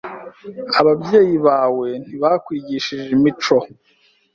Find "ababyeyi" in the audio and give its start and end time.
0.79-1.35